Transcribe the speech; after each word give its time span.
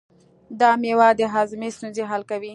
دا 0.59 0.69
مېوه 0.81 1.09
د 1.19 1.21
هاضمې 1.33 1.69
ستونزې 1.75 2.03
حل 2.09 2.21
کوي. 2.31 2.49